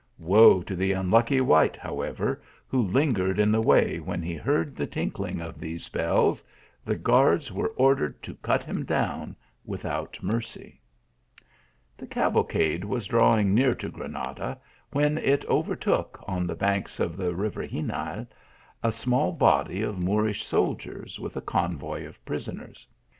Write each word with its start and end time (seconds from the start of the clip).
Wo 0.17 0.63
to 0.63 0.75
the 0.75 0.93
unlucky 0.93 1.41
wight, 1.41 1.75
"however, 1.77 2.41
who 2.67 2.81
lingered 2.81 3.37
in 3.37 3.51
the 3.51 3.61
way 3.61 3.99
when 3.99 4.23
he 4.23 4.33
heard 4.33 4.75
the 4.75 4.87
tinkling 4.87 5.39
of 5.39 5.59
these 5.59 5.89
bells 5.89 6.43
tho 6.83 6.95
guards 6.95 7.51
were 7.51 7.67
ordered 7.77 8.19
to 8.23 8.33
cut 8.37 8.63
him 8.63 8.83
down 8.83 9.35
without 9.63 10.13
niux 10.23 10.55
v. 10.55 10.63
140 10.63 10.63
TEE 10.63 10.79
ALHAMBRA. 11.37 11.47
The 11.97 12.07
cavalcade 12.07 12.83
was 12.83 13.05
drawing 13.05 13.53
near 13.53 13.75
to 13.75 13.89
Granada, 13.89 14.57
when 14.89 15.19
it 15.19 15.45
overtook, 15.45 16.23
on 16.27 16.47
the 16.47 16.55
banks 16.55 16.99
of 16.99 17.15
the 17.15 17.35
river 17.35 17.67
Xenil, 17.67 18.25
a 18.81 18.91
small 18.91 19.31
body 19.31 19.83
of 19.83 19.99
Moorish 19.99 20.43
soldiers, 20.43 21.19
with 21.19 21.37
a 21.37 21.41
convoy 21.41 22.07
of 22.07 22.25
prisoners. 22.25 22.87